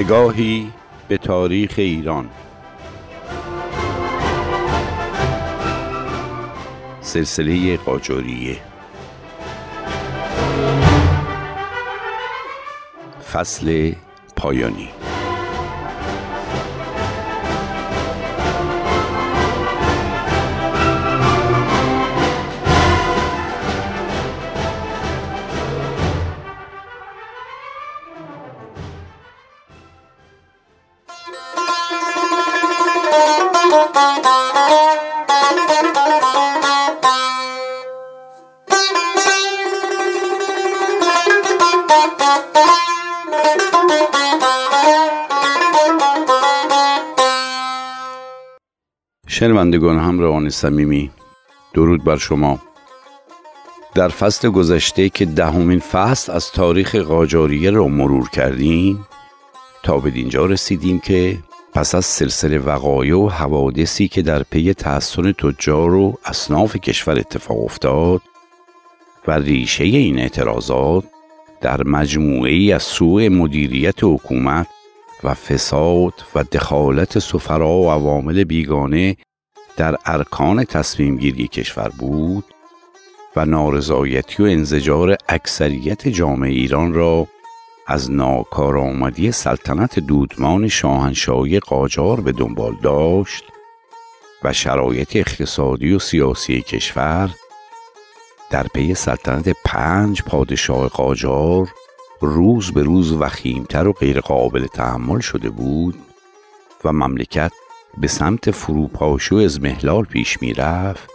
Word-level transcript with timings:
نگاهی 0.00 0.72
به 1.08 1.18
تاریخ 1.18 1.74
ایران. 1.76 2.30
سلسله 7.00 7.76
قاجاریه. 7.76 8.56
فصل 13.32 13.92
پایانی. 14.36 14.99
شنوندگان 49.40 49.98
همراهان 49.98 50.50
صمیمی 50.50 51.10
درود 51.74 52.04
بر 52.04 52.16
شما. 52.16 52.58
در 53.94 54.08
فصل 54.08 54.48
گذشته 54.48 55.08
که 55.08 55.24
دهمین 55.24 55.78
فصل 55.78 56.32
از 56.32 56.50
تاریخ 56.50 56.94
قاجاریه 56.94 57.70
را 57.70 57.88
مرور 57.88 58.28
کردیم 58.28 59.06
تا 59.82 59.98
به 59.98 60.10
دینجا 60.10 60.46
رسیدیم 60.46 60.98
که 60.98 61.38
پس 61.72 61.94
از 61.94 62.04
سلسله 62.04 62.58
وقایع 62.58 63.16
و 63.16 63.28
حوادثی 63.28 64.08
که 64.08 64.22
در 64.22 64.42
پی 64.42 64.74
تحسن 64.74 65.32
تجار 65.32 65.94
و 65.94 66.18
اصناف 66.24 66.76
کشور 66.76 67.18
اتفاق 67.18 67.64
افتاد 67.64 68.22
و 69.26 69.32
ریشه 69.32 69.84
این 69.84 70.18
اعتراضات 70.18 71.04
در 71.60 71.82
مجموعه 71.82 72.52
ای 72.52 72.72
از 72.72 72.82
سوء 72.82 73.28
مدیریت 73.28 74.04
حکومت 74.04 74.66
و 75.24 75.34
فساد 75.34 76.14
و 76.34 76.44
دخالت 76.44 77.18
سفرا 77.18 77.72
و 77.72 77.90
عوامل 77.90 78.44
بیگانه 78.44 79.16
در 79.80 79.96
ارکان 80.06 80.64
تصمیم 80.64 81.16
گیری 81.16 81.48
کشور 81.48 81.88
بود 81.88 82.44
و 83.36 83.44
نارضایتی 83.44 84.42
و 84.42 84.46
انزجار 84.46 85.16
اکثریت 85.28 86.08
جامعه 86.08 86.50
ایران 86.50 86.94
را 86.94 87.26
از 87.86 88.10
ناکارآمدی 88.10 89.32
سلطنت 89.32 89.98
دودمان 89.98 90.68
شاهنشاهی 90.68 91.60
قاجار 91.60 92.20
به 92.20 92.32
دنبال 92.32 92.76
داشت 92.82 93.44
و 94.44 94.52
شرایط 94.52 95.16
اقتصادی 95.16 95.92
و 95.92 95.98
سیاسی 95.98 96.62
کشور 96.62 97.30
در 98.50 98.66
پی 98.66 98.94
سلطنت 98.94 99.56
پنج 99.64 100.22
پادشاه 100.22 100.88
قاجار 100.88 101.68
روز 102.20 102.72
به 102.72 102.82
روز 102.82 103.12
وخیمتر 103.12 103.88
و 103.88 103.92
غیرقابل 103.92 104.66
تحمل 104.66 105.20
شده 105.20 105.50
بود 105.50 105.94
و 106.84 106.92
مملکت 106.92 107.52
به 107.98 108.08
سمت 108.08 108.50
فروپاشی 108.50 109.34
و 109.34 109.38
ازمهلال 109.38 110.04
پیش 110.04 110.42
می‌رفت. 110.42 111.10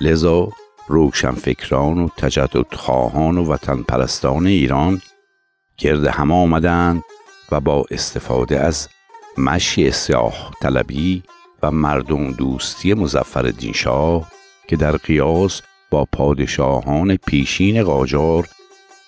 لذا 0.00 0.48
روشنفکران 0.88 1.98
و 1.98 2.08
تجدد 2.16 2.74
خواهان 2.74 3.38
و 3.38 3.52
وطن 3.52 3.82
پرستان 3.82 4.46
ایران 4.46 5.02
گرد 5.78 6.06
هم 6.06 6.32
آمدند 6.32 7.02
و 7.52 7.60
با 7.60 7.84
استفاده 7.90 8.60
از 8.60 8.88
مشی 9.38 9.90
سیاه 9.90 10.50
طلبی 10.62 11.22
و 11.62 11.70
مردم 11.70 12.32
دوستی 12.32 12.94
مزفر 12.94 13.52
شاه 13.74 14.32
که 14.68 14.76
در 14.76 14.96
قیاس 14.96 15.62
با 15.90 16.04
پادشاهان 16.04 17.16
پیشین 17.16 17.82
قاجار 17.82 18.48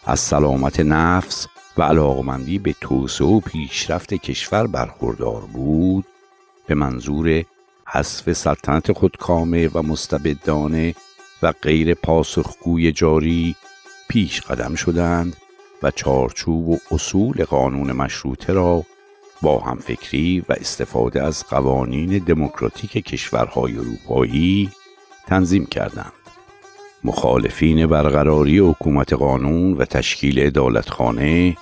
از 0.05 0.21
سلامت 0.21 0.81
نفس 0.81 1.47
و 1.79 1.83
علاقمندی 1.83 2.59
به 2.59 2.75
توسعه 2.81 3.27
و 3.27 3.41
پیشرفت 3.41 4.15
کشور 4.15 4.67
برخوردار 4.67 5.41
بود 5.41 6.05
به 6.73 6.79
منظور 6.79 7.45
حذف 7.87 8.33
سلطنت 8.33 8.93
خودکامه 8.93 9.69
و 9.69 9.83
مستبدانه 9.83 10.95
و 11.43 11.53
غیر 11.53 11.95
پاسخگوی 11.95 12.93
جاری 12.93 13.57
پیش 14.09 14.41
قدم 14.41 14.75
شدند 14.75 15.37
و 15.83 15.91
چارچوب 15.91 16.69
و 16.69 16.79
اصول 16.91 17.45
قانون 17.45 17.93
مشروطه 17.93 18.53
را 18.53 18.85
با 19.43 19.59
همفکری 19.59 20.45
و 20.49 20.53
استفاده 20.53 21.23
از 21.23 21.47
قوانین 21.47 22.19
دموکراتیک 22.19 22.93
کشورهای 22.93 23.79
اروپایی 23.79 24.71
تنظیم 25.27 25.67
کردند. 25.67 26.13
مخالفین 27.05 27.87
برقراری 27.87 28.59
حکومت 28.59 29.13
قانون 29.13 29.73
و 29.73 29.85
تشکیل 29.85 30.39
عدالتخانه 30.39 31.57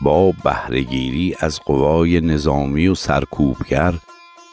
با 0.00 0.32
بهرهگیری 0.44 1.36
از 1.40 1.60
قوای 1.60 2.20
نظامی 2.20 2.88
و 2.88 2.94
سرکوبگر 2.94 3.94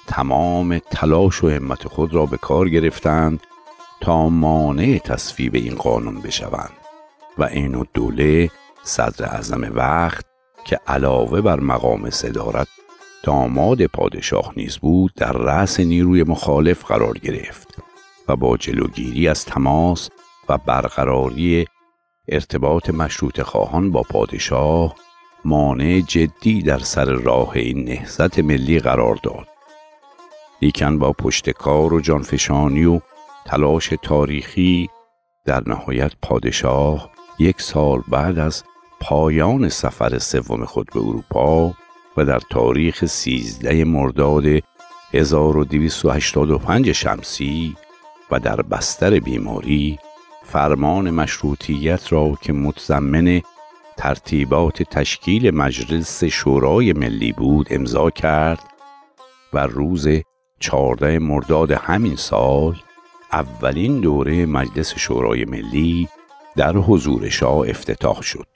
تمام 0.08 0.78
تلاش 0.78 1.44
و 1.44 1.50
همت 1.50 1.88
خود 1.88 2.14
را 2.14 2.26
به 2.26 2.38
کار 2.38 2.70
گرفتند 2.70 3.40
تا 4.02 4.30
مانع 4.30 4.98
تصویب 4.98 5.56
این 5.56 5.76
قانون 5.76 6.22
بشوند 6.22 6.72
و 7.38 7.44
این 7.44 7.86
دوله 7.94 8.50
صدر 8.84 9.26
اعظم 9.26 9.72
وقت 9.76 10.26
که 10.66 10.80
علاوه 10.88 11.42
بر 11.42 11.60
مقام 11.60 12.10
صدارت 12.10 12.68
داماد 13.24 13.86
پادشاه 13.86 14.54
نیز 14.58 14.78
بود 14.78 15.14
در 15.16 15.32
رأس 15.32 15.80
نیروی 15.80 16.24
مخالف 16.24 16.86
قرار 16.86 17.18
گرفت 17.18 17.68
و 18.28 18.36
با 18.36 18.58
جلوگیری 18.58 19.28
از 19.28 19.46
تماس 19.46 20.10
و 20.50 20.58
برقراری 20.58 21.66
ارتباط 22.28 22.90
مشروط 22.90 23.42
خواهان 23.42 23.92
با 23.92 24.02
پادشاه 24.02 24.96
مانع 25.46 26.02
جدی 26.08 26.62
در 26.62 26.80
سر 26.80 27.06
راه 27.06 27.52
این 27.56 27.84
نهضت 27.84 28.40
ملی 28.40 28.80
قرار 28.80 29.16
داد. 29.24 29.48
لیکن 30.62 31.00
با 31.00 31.14
پشتکار 31.14 31.94
و 31.94 32.00
جانفشانی 32.00 32.86
و 32.86 33.00
تلاش 33.46 33.94
تاریخی 34.04 34.90
در 35.46 35.64
نهایت 35.68 36.12
پادشاه 36.22 37.10
یک 37.40 37.62
سال 37.62 38.02
بعد 38.08 38.40
از 38.40 38.64
پایان 39.00 39.70
سفر 39.70 40.18
سوم 40.18 40.66
خود 40.66 40.90
به 40.94 41.00
اروپا 41.00 41.74
و 42.18 42.26
در 42.26 42.40
تاریخ 42.50 43.06
13 43.06 43.84
مرداد 43.84 44.44
1285 45.14 46.92
شمسی 46.92 47.76
و 48.32 48.40
در 48.40 48.62
بستر 48.62 49.20
بیماری 49.20 50.00
فرمان 50.44 51.12
مشروطیت 51.12 52.14
را 52.14 52.38
که 52.42 52.54
متضمن 52.54 53.42
ترتیبات 53.98 54.84
تشکیل 54.84 55.56
مجلس 55.56 56.24
شورای 56.24 56.94
ملی 56.94 57.32
بود 57.32 57.68
امضا 57.70 58.10
کرد 58.10 58.64
و 59.54 59.60
روز 59.60 60.08
14 60.60 61.20
مرداد 61.20 61.72
همین 61.72 62.16
سال 62.16 62.76
اولین 63.34 64.00
دوره 64.00 64.46
مجلس 64.46 64.94
شورای 64.98 65.46
ملی 65.46 66.08
در 66.56 66.78
حضور 66.78 67.30
شاه 67.30 67.70
افتتاح 67.70 68.22
شد. 68.22 68.48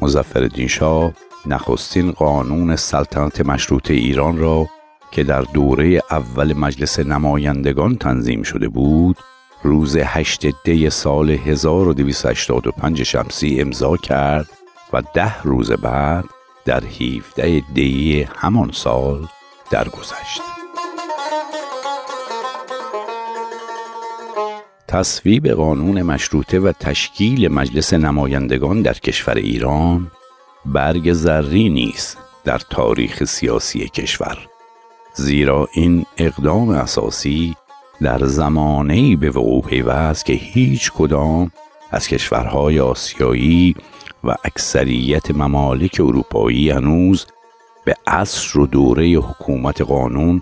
مزفر 0.00 0.66
شاه 0.66 1.12
نخستین 1.46 2.12
قانون 2.12 2.76
سلطنت 2.76 3.40
مشروط 3.40 3.90
ایران 3.90 4.38
را 4.38 4.68
که 5.12 5.24
در 5.24 5.42
دوره 5.42 6.02
اول 6.10 6.52
مجلس 6.52 6.98
نمایندگان 6.98 7.96
تنظیم 7.96 8.42
شده 8.42 8.68
بود 8.68 9.16
روز 9.62 9.96
هشت 9.96 10.46
دی 10.64 10.90
سال 10.90 11.30
1285 11.30 13.02
شمسی 13.02 13.60
امضا 13.60 13.96
کرد 13.96 14.50
و 14.92 15.02
ده 15.14 15.42
روز 15.42 15.72
بعد 15.72 16.24
در 16.64 16.84
17 16.84 17.62
دی 17.74 18.26
همان 18.36 18.70
سال 18.72 19.26
درگذشت. 19.70 20.42
تصویب 24.88 25.48
قانون 25.48 26.02
مشروطه 26.02 26.60
و 26.60 26.72
تشکیل 26.72 27.52
مجلس 27.52 27.94
نمایندگان 27.94 28.82
در 28.82 28.92
کشور 28.92 29.34
ایران 29.34 30.10
برگ 30.66 31.12
زری 31.12 31.68
نیست 31.68 32.18
در 32.44 32.58
تاریخ 32.58 33.24
سیاسی 33.24 33.88
کشور 33.88 34.38
زیرا 35.14 35.68
این 35.72 36.06
اقدام 36.16 36.68
اساسی 36.68 37.56
در 38.00 38.26
زمانه‌ای 38.26 39.16
به 39.16 39.30
وقوع 39.30 39.62
پیوست 39.62 40.24
که 40.24 40.32
هیچ 40.32 40.92
کدام 40.92 41.50
از 41.90 42.08
کشورهای 42.08 42.80
آسیایی 42.80 43.76
و 44.24 44.34
اکثریت 44.44 45.30
ممالک 45.30 45.96
اروپایی 46.00 46.70
هنوز 46.70 47.26
به 47.84 47.96
عصر 48.06 48.60
و 48.60 48.66
دوره 48.66 49.06
حکومت 49.06 49.80
قانون 49.80 50.40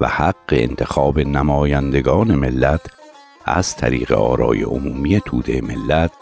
و 0.00 0.08
حق 0.08 0.34
انتخاب 0.50 1.20
نمایندگان 1.20 2.34
ملت 2.34 2.80
از 3.44 3.76
طریق 3.76 4.12
آرای 4.12 4.62
عمومی 4.62 5.20
توده 5.20 5.60
ملت 5.60 6.12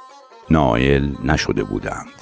نایل 0.50 1.16
نشده 1.24 1.64
بودند. 1.64 2.12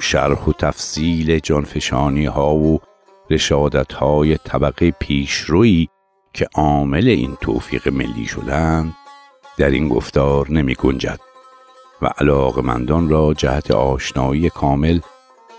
شرح 0.00 0.44
و 0.44 0.52
تفصیل 0.52 1.38
جانفشانی 1.38 2.26
ها 2.26 2.54
و 2.54 2.80
رشادت 3.30 3.92
های 3.92 4.36
طبقه 4.36 4.90
پیشرویی 4.90 5.88
که 6.34 6.48
عامل 6.54 7.08
این 7.08 7.36
توفیق 7.40 7.88
ملی 7.88 8.26
شدند 8.26 8.94
در 9.58 9.70
این 9.70 9.88
گفتار 9.88 10.50
نمی 10.50 10.74
گنجد 10.74 11.20
و 12.02 12.06
علاقمندان 12.06 13.08
را 13.08 13.34
جهت 13.34 13.70
آشنایی 13.70 14.50
کامل 14.50 15.00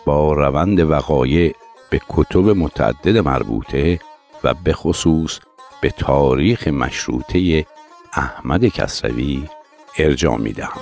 با 0.06 0.34
روند 0.34 0.80
وقایع 0.80 1.56
به 1.94 2.02
کتب 2.10 2.50
متعدد 2.50 3.18
مربوطه 3.18 4.00
و 4.44 4.54
به 4.54 4.74
خصوص 4.74 5.40
به 5.82 5.90
تاریخ 5.90 6.68
مشروطه 6.68 7.66
احمد 8.14 8.66
کسروی 8.66 9.44
ارجاع 9.98 10.38
می 10.38 10.54
دهم. 10.54 10.82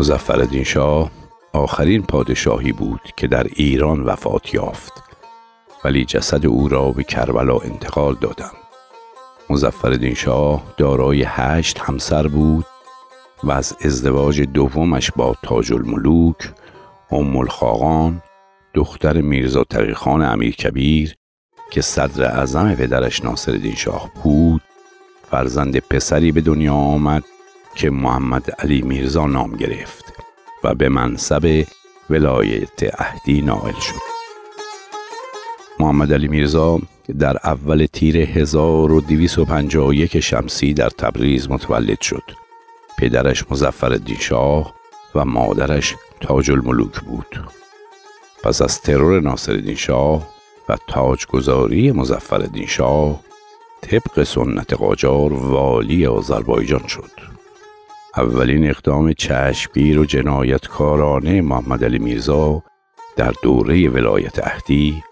مزفر 0.00 0.62
شاه 0.62 1.10
آخرین 1.52 2.02
پادشاهی 2.02 2.72
بود 2.72 3.00
که 3.16 3.26
در 3.26 3.46
ایران 3.56 4.02
وفات 4.02 4.54
یافت 4.54 5.02
ولی 5.84 6.04
جسد 6.04 6.46
او 6.46 6.68
را 6.68 6.92
به 6.92 7.04
کربلا 7.04 7.58
انتقال 7.58 8.14
دادند. 8.14 8.56
مزفر 9.50 10.14
شاه 10.14 10.62
دارای 10.76 11.22
هشت 11.22 11.78
همسر 11.78 12.28
بود 12.28 12.66
و 13.44 13.52
از 13.52 13.76
ازدواج 13.84 14.40
دومش 14.40 15.10
با 15.10 15.36
تاج 15.42 15.72
الملوک 15.72 16.52
ام 17.10 17.36
الخاقان 17.36 18.22
دختر 18.76 19.20
میرزا 19.20 19.64
تقیخان 19.64 20.22
امیر 20.22 20.54
کبیر 20.54 21.14
که 21.70 21.80
صدر 21.80 22.24
اعظم 22.24 22.74
پدرش 22.74 23.24
ناصر 23.24 23.74
شاه 23.76 24.10
بود 24.24 24.62
فرزند 25.30 25.78
پسری 25.78 26.32
به 26.32 26.40
دنیا 26.40 26.74
آمد 26.74 27.24
که 27.74 27.90
محمد 27.90 28.50
علی 28.50 28.82
میرزا 28.82 29.26
نام 29.26 29.56
گرفت 29.56 30.04
و 30.64 30.74
به 30.74 30.88
منصب 30.88 31.64
ولایت 32.10 33.00
اهدی 33.00 33.42
نائل 33.42 33.80
شد. 33.80 34.16
محمد 35.80 36.12
علی 36.12 36.28
میرزا 36.28 36.80
در 37.18 37.36
اول 37.44 37.86
تیر 37.92 38.16
1251 38.16 40.20
شمسی 40.20 40.74
در 40.74 40.88
تبریز 40.88 41.50
متولد 41.50 42.00
شد. 42.00 42.22
پدرش 42.98 43.44
مزفر 43.50 43.98
شاه 44.20 44.74
و 45.14 45.24
مادرش 45.24 45.94
تاج 46.20 46.50
الملوک 46.50 47.00
بود. 47.00 47.65
پس 48.42 48.62
از 48.62 48.80
ترور 48.80 49.20
ناصر 49.20 49.74
شاه 49.74 50.28
و 50.68 50.76
تاجگذاری 50.88 51.92
مزفر 51.92 52.48
شاه 52.66 53.20
طبق 53.82 54.22
سنت 54.22 54.72
قاجار 54.72 55.32
والی 55.32 56.06
آذربایجان 56.06 56.86
شد. 56.86 57.10
اولین 58.16 58.70
اقدام 58.70 59.12
چشمگیر 59.12 59.98
و 59.98 60.04
جنایتکارانه 60.04 61.40
محمد 61.40 61.84
علی 61.84 61.98
میرزا 61.98 62.62
در 63.16 63.32
دوره 63.42 63.88
ولایت 63.88 64.46
اهدی 64.46 65.02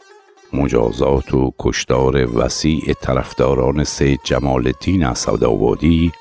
مجازات 0.52 1.34
و 1.34 1.52
کشتار 1.58 2.38
وسیع 2.38 2.92
طرفداران 2.92 3.84
سید 3.84 4.20
جمال 4.24 4.66
الدین 4.66 5.04
اسدآبادی 5.04 6.12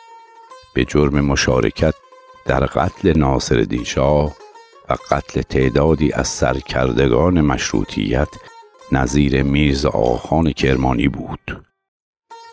به 0.74 0.86
جرم 0.86 1.22
مشارکت 1.22 1.94
در 2.46 2.66
قتل 2.66 3.18
ناصر 3.18 3.84
شاه 3.86 4.36
و 4.90 4.98
قتل 5.12 5.42
تعدادی 5.42 6.14
از 6.14 6.28
سرکردگان 6.28 7.42
مشروطیت 7.42 8.28
نظیر 8.92 9.44
میرز 9.44 9.86
آخان 9.86 10.52
کرمانی 10.52 11.08
بود 11.08 11.66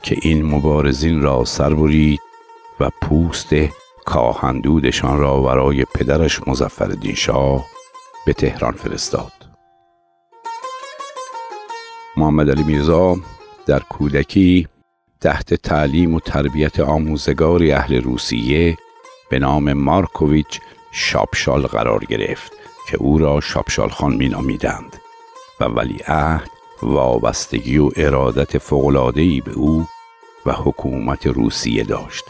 که 0.02 0.16
این 0.22 0.44
مبارزین 0.44 1.22
را 1.22 1.44
سر 1.44 1.74
برید 1.74 2.20
و 2.80 2.90
پوست 3.02 3.50
کاهندودشان 4.04 5.18
را 5.18 5.42
برای 5.42 5.84
پدرش 5.84 6.40
مزفر 6.46 6.96
شاه 7.14 7.66
به 8.26 8.32
تهران 8.32 8.72
فرستاد. 8.72 9.32
محمد 12.16 12.50
علی 12.50 12.62
میرزا 12.62 13.16
در 13.66 13.78
کودکی 13.78 14.68
تحت 15.20 15.54
تعلیم 15.54 16.14
و 16.14 16.20
تربیت 16.20 16.80
آموزگاری 16.80 17.72
اهل 17.72 18.02
روسیه 18.02 18.78
به 19.30 19.38
نام 19.38 19.72
مارکوویچ 19.72 20.60
شاپشال 20.90 21.66
قرار 21.66 22.04
گرفت 22.04 22.52
که 22.88 22.96
او 22.96 23.18
را 23.18 23.40
شاپشال 23.40 23.88
خان 23.88 24.14
می 24.14 24.28
نامیدند 24.28 25.00
و 25.60 25.64
ولیعهد 25.64 26.50
وابستگی 26.82 27.78
و 27.78 27.90
ارادت 27.96 28.58
فوقلادهی 28.58 29.40
به 29.40 29.52
او 29.52 29.86
و 30.46 30.52
حکومت 30.52 31.26
روسیه 31.26 31.84
داشت 31.84 32.24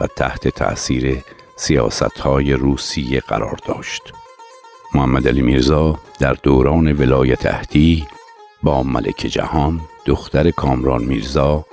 و 0.00 0.06
تحت 0.06 0.48
تأثیر 0.48 1.24
سیاست 1.56 2.18
های 2.18 2.52
روسیه 2.52 3.20
قرار 3.20 3.58
داشت. 3.66 4.12
محمد 4.94 5.28
علی 5.28 5.42
میرزا 5.42 5.98
در 6.18 6.32
دوران 6.32 6.92
ولایت 6.92 7.46
اهدی 7.46 8.06
با 8.62 8.82
ملک 8.82 9.16
جهان 9.16 9.80
دختر 10.06 10.50
کامران 10.50 11.04
میرزا 11.04 11.64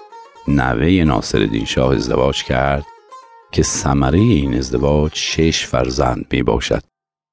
نوه 0.48 1.04
ناصر 1.04 1.64
شاه 1.66 1.96
ازدواج 1.96 2.44
کرد 2.44 2.86
که 3.52 3.64
ثمره 3.64 4.20
این 4.20 4.58
ازدواج 4.58 5.12
شش 5.16 5.66
فرزند 5.66 6.26
می 6.32 6.44
باشد 6.44 6.84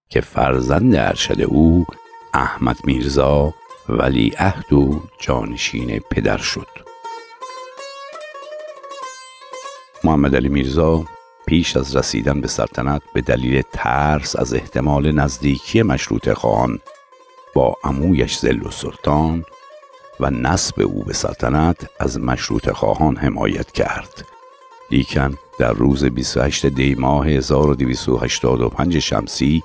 که 0.08 0.20
فرزند 0.20 0.94
ارشد 0.94 1.40
او 1.40 1.86
احمد 2.34 2.76
میرزا 2.84 3.54
ولی 3.88 4.32
عهد 4.38 4.72
و 4.72 5.02
جانشین 5.20 5.98
پدر 6.10 6.38
شد. 6.38 6.66
محمد 10.04 10.36
علی 10.36 10.48
میرزا 10.48 11.04
پیش 11.46 11.76
از 11.76 11.96
رسیدن 11.96 12.40
به 12.40 12.48
سلطنت 12.48 13.02
به 13.14 13.20
دلیل 13.20 13.62
ترس 13.72 14.36
از 14.36 14.54
احتمال 14.54 15.12
نزدیکی 15.12 15.82
مشروط 15.82 16.32
خان 16.32 16.78
با 17.54 17.76
عمویش 17.84 18.36
زل 18.36 18.62
و 18.66 18.70
سلطان 18.70 19.44
و 20.20 20.30
نصب 20.30 20.80
او 20.80 21.04
به 21.04 21.12
سلطنت 21.12 21.90
از 22.00 22.20
مشروط 22.20 22.70
خواهان 22.70 23.16
حمایت 23.16 23.72
کرد. 23.72 24.26
لیکن 24.90 25.38
در 25.58 25.72
روز 25.72 26.04
28 26.04 26.66
دی 26.66 26.94
ماه 26.94 27.28
1285 27.28 28.98
شمسی 28.98 29.62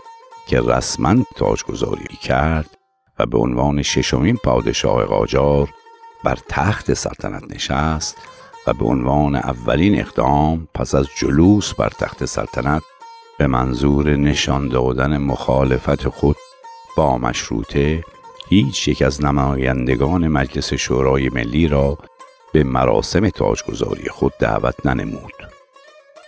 که 0.48 0.62
رسما 0.62 1.16
تاجگذاری 1.36 2.16
کرد 2.22 2.78
و 3.20 3.26
به 3.26 3.38
عنوان 3.38 3.82
ششمین 3.82 4.38
پادشاه 4.44 5.06
قاجار 5.06 5.70
بر 6.24 6.38
تخت 6.50 6.94
سلطنت 6.94 7.44
نشست 7.56 8.18
و 8.68 8.74
به 8.74 8.86
عنوان 8.86 9.36
اولین 9.36 10.00
اقدام 10.00 10.68
پس 10.76 10.96
از 10.96 11.08
جلوس 11.18 11.74
بر 11.74 11.90
تخت 11.90 12.26
سلطنت 12.26 12.84
به 13.40 13.48
منظور 13.48 14.16
نشان 14.16 14.68
دادن 14.68 15.18
مخالفت 15.18 16.10
خود 16.10 16.36
با 16.98 17.18
مشروطه 17.18 18.04
هیچ 18.50 18.88
یک 18.88 19.02
از 19.02 19.24
نمایندگان 19.24 20.28
مجلس 20.28 20.74
شورای 20.74 21.30
ملی 21.30 21.68
را 21.68 21.98
به 22.54 22.64
مراسم 22.64 23.30
تاجگذاری 23.30 24.10
خود 24.10 24.34
دعوت 24.40 24.86
ننمود. 24.86 25.59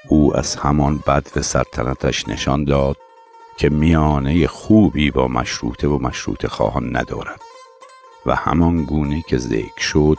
او 0.08 0.38
از 0.38 0.55
همان 0.55 1.03
بد 1.08 1.41
سلطنتش 1.41 2.27
نشان 2.27 2.63
داد 2.63 2.98
که 3.58 3.70
میانه 3.70 4.48
خوبی 4.48 5.12
با 5.12 5.27
مشروطه 5.27 5.88
و 5.88 5.98
مشروط 5.98 6.46
خواهان 6.46 6.96
ندارد 6.98 7.41
و 8.25 8.36
همان 8.36 8.84
گونه 8.84 9.24
که 9.27 9.38
ذکر 9.38 9.79
شد 9.81 10.17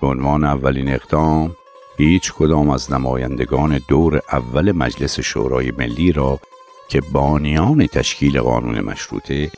به 0.00 0.06
عنوان 0.06 0.44
اولین 0.44 0.94
اقدام 0.94 1.56
هیچ 1.96 2.32
کدام 2.32 2.70
از 2.70 2.92
نمایندگان 2.92 3.80
دور 3.88 4.22
اول 4.32 4.72
مجلس 4.72 5.20
شورای 5.20 5.72
ملی 5.78 6.12
را 6.12 6.40
که 6.88 7.00
بانیان 7.00 7.86
تشکیل 7.86 8.40
قانون 8.40 8.80
مشروطه 8.80 9.50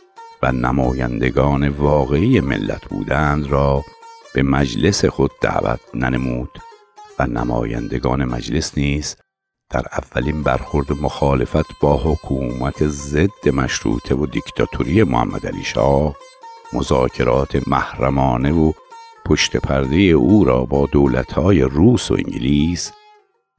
و 0.42 0.52
نمایندگان 0.52 1.68
واقعی 1.68 2.40
ملت 2.40 2.84
بودند 2.84 3.46
را 3.46 3.84
به 4.34 4.42
مجلس 4.42 5.04
خود 5.04 5.30
دعوت 5.40 5.80
ننمود 5.94 6.58
و 7.18 7.26
نمایندگان 7.26 8.24
مجلس 8.24 8.78
نیز 8.78 9.16
در 9.70 9.86
اولین 9.92 10.42
برخورد 10.42 10.92
مخالفت 10.92 11.80
با 11.80 11.96
حکومت 11.96 12.86
ضد 12.86 13.48
مشروطه 13.48 14.14
و 14.14 14.26
دیکتاتوری 14.26 15.02
محمد 15.02 15.46
علی 15.46 15.64
شاه 15.64 16.16
مذاکرات 16.72 17.68
محرمانه 17.68 18.52
و 18.52 18.72
پشت 19.26 19.56
پرده 19.56 19.96
او 19.96 20.44
را 20.44 20.64
با 20.64 20.86
دولتهای 20.86 21.60
روس 21.60 22.10
و 22.10 22.14
انگلیس 22.14 22.92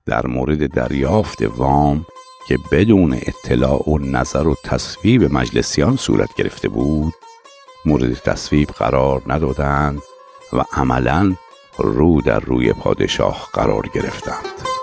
در 0.05 0.27
مورد 0.27 0.74
دریافت 0.74 1.41
وام 1.41 2.05
که 2.47 2.57
بدون 2.71 3.13
اطلاع 3.13 3.89
و 3.89 3.97
نظر 3.97 4.47
و 4.47 4.55
تصویب 4.63 5.33
مجلسیان 5.33 5.95
صورت 5.95 6.35
گرفته 6.35 6.69
بود 6.69 7.13
مورد 7.85 8.13
تصویب 8.13 8.69
قرار 8.69 9.21
ندادند 9.27 10.01
و 10.53 10.63
عملا 10.74 11.35
رو 11.77 12.21
در 12.21 12.39
روی 12.39 12.74
پادشاه 12.74 13.50
قرار 13.53 13.88
گرفتند. 13.93 14.75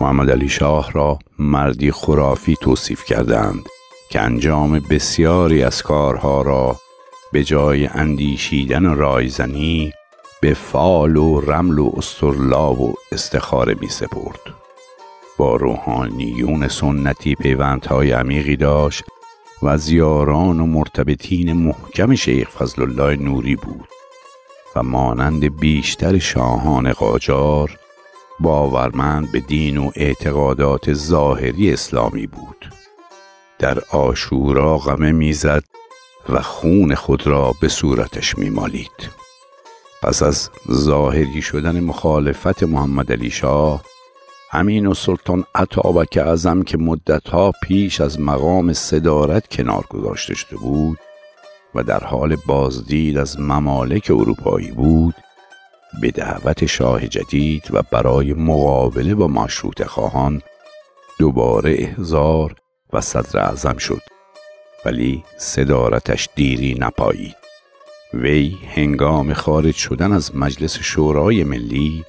محمد 0.00 0.30
علی 0.30 0.48
شاه 0.48 0.92
را 0.92 1.18
مردی 1.38 1.90
خرافی 1.90 2.56
توصیف 2.60 3.04
کردند 3.04 3.68
که 4.10 4.20
انجام 4.20 4.78
بسیاری 4.90 5.62
از 5.62 5.82
کارها 5.82 6.42
را 6.42 6.76
به 7.32 7.44
جای 7.44 7.86
اندیشیدن 7.86 8.86
و 8.86 8.94
رایزنی 8.94 9.92
به 10.40 10.54
فال 10.54 11.16
و 11.16 11.40
رمل 11.40 11.78
و 11.78 11.92
استرلاب 11.96 12.80
و 12.80 12.94
استخاره 13.12 13.76
می 13.80 13.88
سپرد. 13.88 14.40
با 15.38 15.56
روحانیون 15.56 16.68
سنتی 16.68 17.34
پیوندهای 17.34 18.12
عمیقی 18.12 18.56
داشت 18.56 19.04
و 19.62 19.66
از 19.66 19.90
یاران 19.90 20.60
و 20.60 20.66
مرتبطین 20.66 21.52
محکم 21.52 22.14
شیخ 22.14 22.50
فضل 22.50 22.82
الله 22.82 23.16
نوری 23.22 23.56
بود 23.56 23.88
و 24.76 24.82
مانند 24.82 25.60
بیشتر 25.60 26.18
شاهان 26.18 26.92
قاجار 26.92 27.78
باورمند 28.40 29.32
به 29.32 29.40
دین 29.40 29.78
و 29.78 29.90
اعتقادات 29.94 30.92
ظاهری 30.92 31.72
اسلامی 31.72 32.26
بود. 32.26 32.70
در 33.58 33.78
آشورا 33.90 34.78
غمه 34.78 35.12
می‌زد 35.12 35.64
و 36.28 36.42
خون 36.42 36.94
خود 36.94 37.26
را 37.26 37.54
به 37.60 37.68
صورتش 37.68 38.38
میمالید. 38.38 39.10
پس 40.02 40.22
از 40.22 40.50
ظاهری 40.72 41.42
شدن 41.42 41.80
مخالفت 41.80 42.62
محمد 42.62 43.12
علی 43.12 43.30
شاه 43.30 43.84
امین 44.52 44.86
و 44.86 44.94
سلطان 44.94 45.44
عطابک 45.54 46.18
اعظم 46.22 46.62
که 46.62 46.78
مدتها 46.78 47.52
پیش 47.62 48.00
از 48.00 48.20
مقام 48.20 48.72
صدارت 48.72 49.48
کنار 49.48 49.84
گذاشته 49.90 50.34
شده 50.34 50.56
بود 50.56 50.98
و 51.74 51.82
در 51.82 52.04
حال 52.04 52.36
بازدید 52.46 53.18
از 53.18 53.40
ممالک 53.40 54.10
اروپایی 54.10 54.70
بود 54.70 55.14
به 56.00 56.10
دعوت 56.10 56.66
شاه 56.66 57.08
جدید 57.08 57.68
و 57.70 57.82
برای 57.90 58.32
مقابله 58.32 59.14
با 59.14 59.28
مشروط 59.28 59.82
خواهان 59.82 60.42
دوباره 61.18 61.76
احزار 61.78 62.54
و 62.92 63.00
صدر 63.00 63.40
اعظم 63.40 63.76
شد. 63.76 64.02
ولی 64.84 65.24
صدارتش 65.38 66.28
دیری 66.34 66.76
نپایید 66.80 67.36
وی 68.14 68.56
هنگام 68.74 69.32
خارج 69.32 69.74
شدن 69.74 70.12
از 70.12 70.36
مجلس 70.36 70.78
شورای 70.78 71.44
ملی 71.44 72.04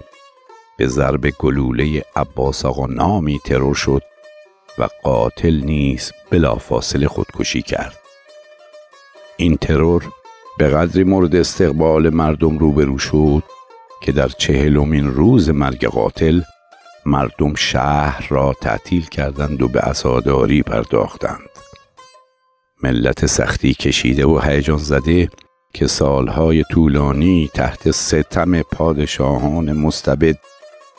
به 0.78 0.88
ضرب 0.88 1.30
گلوله 1.30 2.04
عباس 2.16 2.66
آقا 2.66 2.86
نامی 2.86 3.40
ترور 3.46 3.76
شد 3.76 4.02
و 4.80 4.88
قاتل 5.04 5.62
نیز 5.64 6.12
بلافاصله 6.32 7.08
خودکشی 7.08 7.62
کرد. 7.62 8.00
این 9.38 9.58
ترور 9.58 10.04
به 10.58 10.68
قدری 10.68 11.04
مورد 11.04 11.36
استقبال 11.36 12.10
مردم 12.10 12.58
روبرو 12.58 12.98
شد 12.98 13.44
که 14.02 14.12
در 14.12 14.28
چهلمین 14.28 15.08
روز 15.08 15.50
مرگ 15.50 15.86
قاتل 15.86 16.42
مردم 17.06 17.56
شهر 17.56 18.28
را 18.30 18.54
تعطیل 18.62 19.06
کردند 19.06 19.62
و 19.62 19.68
به 19.68 19.80
عزاداری 19.80 20.64
پرداختند. 20.64 21.50
ملت 22.84 23.26
سختی 23.26 23.74
کشیده 23.74 24.26
و 24.26 24.40
هیجان 24.40 24.78
زده 24.78 25.30
که 25.74 25.88
سالهای 25.88 26.64
طولانی 26.64 27.50
تحت 27.54 27.92
ستم 27.92 28.62
پادشاهان 28.62 29.74
مستبد 29.74 30.38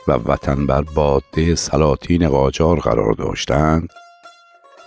و 0.07 0.11
وطن 0.11 0.65
بر 0.65 0.81
باده 0.81 1.55
سلاطین 1.55 2.29
قاجار 2.29 2.79
قرار 2.79 3.13
داشتند 3.13 3.89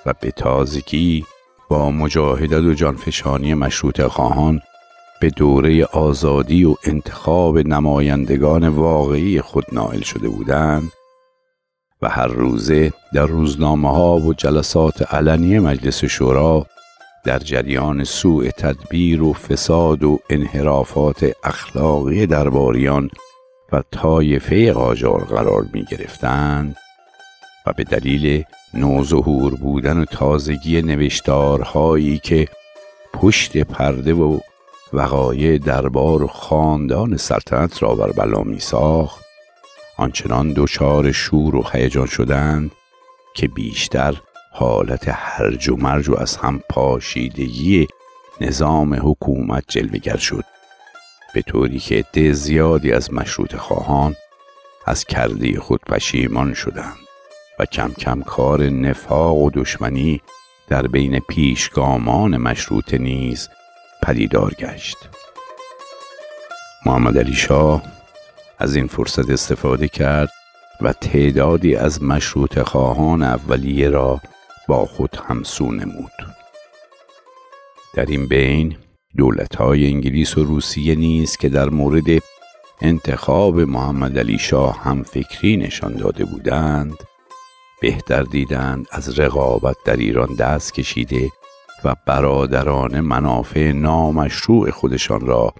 و 0.07 0.14
به 0.21 0.31
تازگی 0.31 1.25
با 1.69 1.90
مجاهدت 1.90 2.62
و 2.62 2.75
جانفشانی 2.75 3.54
مشروط 3.54 4.02
خواهان 4.02 4.61
به 5.23 5.31
دوره 5.31 5.85
آزادی 5.85 6.64
و 6.64 6.75
انتخاب 6.85 7.59
نمایندگان 7.59 8.69
واقعی 8.69 9.41
خود 9.41 9.64
نائل 9.73 10.00
شده 10.00 10.29
بودند 10.29 10.93
و 12.02 12.09
هر 12.09 12.26
روزه 12.26 12.93
در 13.14 13.26
روزنامه 13.26 13.88
ها 13.88 14.17
و 14.17 14.35
جلسات 14.35 15.14
علنی 15.14 15.59
مجلس 15.59 16.05
شورا 16.05 16.67
در 17.25 17.38
جریان 17.38 18.05
سوء 18.05 18.50
تدبیر 18.50 19.23
و 19.23 19.33
فساد 19.33 20.05
و 20.05 20.19
انحرافات 20.31 21.33
اخلاقی 21.45 22.26
درباریان 22.26 23.11
و 23.73 23.83
طایفه 23.91 24.73
قاجار 24.73 25.25
قرار 25.25 25.67
می 25.73 25.85
گرفتند 25.85 26.76
و 27.67 27.73
به 27.73 27.85
دلیل 27.85 28.45
نوظهور 28.75 29.55
بودن 29.55 29.99
و 29.99 30.05
تازگی 30.05 30.83
نوشتارهایی 30.83 32.19
که 32.19 32.49
پشت 33.14 33.57
پرده 33.57 34.14
و 34.14 34.38
وقایع 34.92 35.58
دربار 35.58 36.22
و 36.22 36.26
خاندان 36.26 37.16
سلطنت 37.16 37.82
را 37.82 37.94
بر 37.94 38.12
بلا 38.12 38.42
می 38.42 38.61
ساخت. 38.61 39.25
آنچنان 39.96 40.52
دچار 40.56 41.12
شور 41.12 41.56
و 41.56 41.64
هیجان 41.72 42.06
شدند 42.06 42.72
که 43.34 43.49
بیشتر 43.49 44.20
حالت 44.52 45.04
هرج 45.08 45.68
و 45.68 45.76
مرج 45.76 46.08
و 46.08 46.16
از 46.18 46.37
هم 46.37 46.61
پاشیدگی 46.68 47.87
نظام 48.40 48.94
حکومت 48.94 49.64
جلوگر 49.68 50.16
شد. 50.16 50.44
به 51.34 51.42
طوری 51.42 51.78
که 51.78 51.94
عده 51.94 52.32
زیادی 52.32 52.92
از 52.92 53.12
مشروط 53.12 53.56
خواهان 53.56 54.16
از 54.87 55.04
کرده 55.04 55.61
خود 55.61 55.80
پشیمان 55.80 56.54
شدند 56.54 56.96
و 57.58 57.64
کم 57.64 57.92
کم 57.92 58.22
کار 58.22 58.62
نفاق 58.62 59.37
و 59.37 59.50
دشمنی 59.50 60.20
در 60.68 60.87
بین 60.87 61.18
پیشگامان 61.18 62.37
مشروط 62.37 62.94
نیز 62.94 63.49
پدیدار 64.02 64.54
گشت. 64.54 64.97
محمد 66.87 67.18
علی 67.18 67.32
شاه 67.35 67.82
از 68.59 68.76
این 68.76 68.87
فرصت 68.87 69.30
استفاده 69.30 69.88
کرد 69.88 70.30
و 70.80 70.92
تعدادی 70.92 71.76
از 71.76 72.02
مشروط 72.02 72.59
خواهان 72.59 73.23
اولیه 73.23 73.88
را 73.88 74.21
با 74.68 74.87
خود 74.87 75.16
همسو 75.28 75.73
نمود. 75.73 76.12
در 77.94 78.06
این 78.06 78.28
بین 78.28 78.76
دولت 79.16 79.56
های 79.56 79.87
انگلیس 79.87 80.38
و 80.38 80.44
روسیه 80.44 80.94
نیز 80.94 81.37
که 81.37 81.49
در 81.49 81.68
مورد 81.68 82.23
انتخاب 82.80 83.61
محمد 83.61 84.18
علی 84.18 84.38
شاه 84.38 84.82
هم 84.82 85.02
فکری 85.02 85.56
نشان 85.56 85.92
داده 85.92 86.25
بودند 86.25 86.97
بهتر 87.80 88.23
دیدند 88.23 88.87
از 88.90 89.18
رقابت 89.18 89.76
در 89.85 89.97
ایران 89.97 90.35
دست 90.35 90.75
کشیده 90.75 91.30
و 91.84 91.94
برادران 92.06 93.00
منافع 93.00 93.72
نامشروع 93.72 94.70
خودشان 94.70 95.20
را 95.20 95.54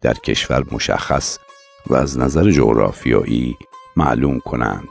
در 0.00 0.14
کشور 0.14 0.64
مشخص 0.72 1.38
و 1.86 1.94
از 1.94 2.18
نظر 2.18 2.50
جغرافیایی 2.50 3.56
معلوم 3.96 4.40
کنند. 4.40 4.88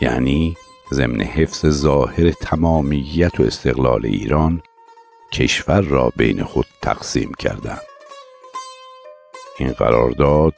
یعنی 0.00 0.56
ضمن 0.92 1.20
حفظ 1.20 1.66
ظاهر 1.66 2.30
تمامیت 2.30 3.40
و 3.40 3.42
استقلال 3.42 4.06
ایران 4.06 4.62
کشور 5.32 5.80
را 5.80 6.12
بین 6.16 6.42
خود 6.42 6.66
تقسیم 6.82 7.32
کردند. 7.38 7.82
این 9.58 9.72
قرارداد 9.72 10.54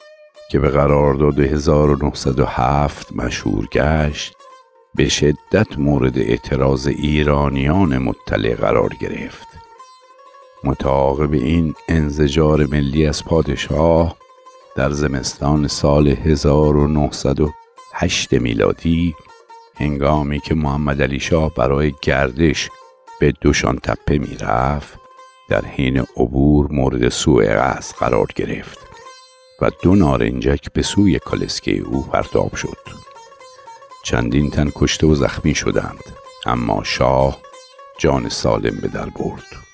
که 0.50 0.58
به 0.58 0.68
قرارداد 0.68 1.40
1907 1.40 3.12
مشهور 3.12 3.66
گشت 3.66 4.36
به 4.94 5.08
شدت 5.08 5.78
مورد 5.78 6.18
اعتراض 6.18 6.86
ایرانیان 6.86 7.98
مطلع 7.98 8.54
قرار 8.54 8.90
گرفت. 9.00 9.55
متعاقب 10.66 11.32
این 11.32 11.74
انزجار 11.88 12.66
ملی 12.66 13.06
از 13.06 13.24
پادشاه 13.24 14.16
در 14.76 14.90
زمستان 14.90 15.68
سال 15.68 16.08
1908 16.08 18.32
میلادی 18.32 19.14
هنگامی 19.74 20.40
که 20.40 20.54
محمد 20.54 21.02
علی 21.02 21.20
شاه 21.20 21.54
برای 21.54 21.94
گردش 22.02 22.70
به 23.20 23.32
دوشان 23.40 23.78
تپه 23.78 24.18
می 24.18 24.36
رفت 24.40 24.98
در 25.48 25.64
حین 25.64 25.98
عبور 25.98 26.72
مورد 26.72 27.08
سوء 27.08 27.44
قصد 27.44 27.96
قرار 27.96 28.26
گرفت 28.36 28.78
و 29.62 29.70
دو 29.82 29.94
نارنجک 29.94 30.72
به 30.72 30.82
سوی 30.82 31.18
کالسکه 31.18 31.78
او 31.78 32.02
پرتاب 32.02 32.54
شد. 32.54 32.78
چندین 34.04 34.50
تن 34.50 34.70
کشته 34.74 35.06
و 35.06 35.14
زخمی 35.14 35.54
شدند 35.54 36.04
اما 36.46 36.84
شاه 36.84 37.38
جان 37.98 38.28
سالم 38.28 38.78
به 38.82 38.88
در 38.88 39.10
برد. 39.10 39.66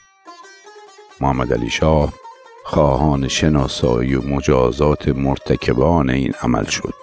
محمد 1.22 1.52
علی 1.52 1.70
شاه 1.70 2.12
خواهان 2.64 3.28
شناسایی 3.28 4.14
و 4.14 4.22
مجازات 4.22 5.08
مرتکبان 5.08 6.10
این 6.10 6.34
عمل 6.42 6.64
شد. 6.64 6.94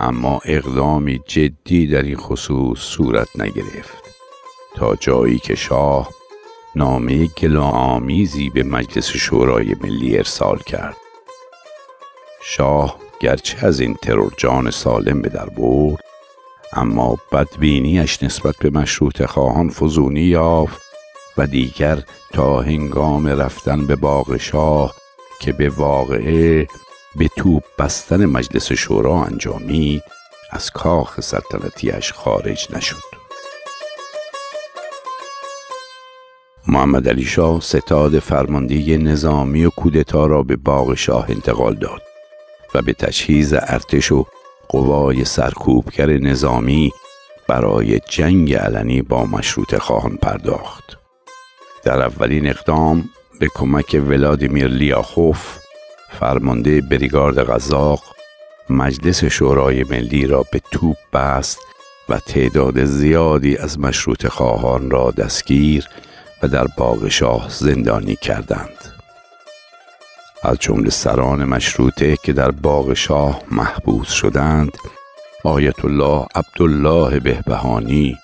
اما 0.00 0.40
اقدامی 0.44 1.20
جدی 1.26 1.86
در 1.86 2.02
این 2.02 2.16
خصوص 2.16 2.78
صورت 2.78 3.28
نگرفت. 3.40 4.04
تا 4.74 4.96
جایی 4.96 5.38
که 5.38 5.54
شاه 5.54 6.10
نامه 6.74 7.26
گلاآمیزی 7.26 8.50
به 8.50 8.62
مجلس 8.62 9.08
شورای 9.08 9.76
ملی 9.80 10.18
ارسال 10.18 10.58
کرد. 10.58 10.96
شاه 12.42 12.98
گرچه 13.20 13.66
از 13.66 13.80
این 13.80 13.94
ترور 13.94 14.32
جان 14.36 14.70
سالم 14.70 15.22
به 15.22 15.28
در 15.28 15.46
برد 15.46 16.04
اما 16.72 17.18
بدبینیش 17.32 18.22
نسبت 18.22 18.56
به 18.56 18.70
مشروط 18.70 19.24
خواهان 19.24 19.70
فزونی 19.70 20.20
یافت 20.20 20.91
و 21.38 21.46
دیگر 21.46 22.02
تا 22.32 22.60
هنگام 22.60 23.26
رفتن 23.26 23.86
به 23.86 23.96
باغ 23.96 24.36
شاه 24.36 24.94
که 25.40 25.52
به 25.52 25.68
واقعه 25.68 26.66
به 27.16 27.28
توپ 27.36 27.62
بستن 27.78 28.26
مجلس 28.26 28.72
شورا 28.72 29.24
انجامید 29.24 30.02
از 30.50 30.70
کاخ 30.70 31.20
سلطنتیش 31.20 32.12
خارج 32.12 32.68
نشد. 32.70 33.22
محمد 36.68 37.08
علی 37.08 37.24
شاه 37.24 37.60
ستاد 37.60 38.18
فرماندهی 38.18 38.98
نظامی 38.98 39.64
و 39.64 39.70
کودتا 39.70 40.26
را 40.26 40.42
به 40.42 40.56
باغ 40.56 40.94
شاه 40.94 41.26
انتقال 41.28 41.74
داد 41.74 42.02
و 42.74 42.82
به 42.82 42.92
تجهیز 42.92 43.52
ارتش 43.52 44.12
و 44.12 44.26
قوای 44.68 45.24
سرکوبگر 45.24 46.06
نظامی 46.06 46.92
برای 47.48 48.00
جنگ 48.08 48.54
علنی 48.54 49.02
با 49.02 49.24
مشروط 49.24 49.74
خواهان 49.74 50.16
پرداخت. 50.16 51.01
در 51.84 52.02
اولین 52.02 52.48
اقدام 52.48 53.04
به 53.40 53.48
کمک 53.54 54.00
ولادیمیر 54.08 54.66
لیاخوف 54.66 55.58
فرمانده 56.10 56.80
بریگارد 56.80 57.44
غذاق 57.44 58.00
مجلس 58.70 59.24
شورای 59.24 59.84
ملی 59.84 60.26
را 60.26 60.44
به 60.52 60.60
توپ 60.70 60.96
بست 61.12 61.58
و 62.08 62.18
تعداد 62.18 62.84
زیادی 62.84 63.56
از 63.56 63.80
مشروط 63.80 64.26
خواهان 64.26 64.90
را 64.90 65.10
دستگیر 65.10 65.88
و 66.42 66.48
در 66.48 66.66
باغ 66.78 67.08
شاه 67.08 67.46
زندانی 67.50 68.16
کردند. 68.16 68.92
از 70.42 70.58
جمله 70.58 70.90
سران 70.90 71.44
مشروطه 71.44 72.16
که 72.22 72.32
در 72.32 72.50
باغ 72.50 72.94
شاه 72.94 73.42
محبوس 73.50 74.08
شدند 74.10 74.72
آیت 75.44 75.84
الله 75.84 76.26
عبدالله 76.34 77.20
بهبهانی 77.20 78.16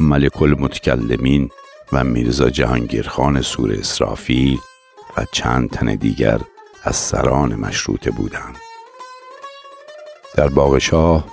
ملک 0.00 0.42
المتکلمین 0.42 1.50
و 1.92 2.04
میرزا 2.04 2.50
جهانگیرخان 2.50 3.42
سور 3.42 3.72
اسرافیل 3.72 4.58
و 5.16 5.26
چند 5.32 5.70
تن 5.70 5.94
دیگر 5.94 6.40
از 6.82 6.96
سران 6.96 7.54
مشروطه 7.54 8.10
بودند. 8.10 8.56
در 10.36 10.48
باغ 10.48 10.78
شاه 10.78 11.24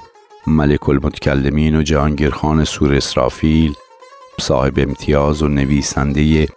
ملک 0.47 0.89
المتکلمین 0.89 1.75
و 1.75 1.81
جهانگیرخان 1.81 2.63
سور 2.63 2.93
اسرافیل 2.93 3.73
صاحب 4.39 4.73
امتیاز 4.79 5.43
و 5.43 5.47
نویسنده 5.47 6.47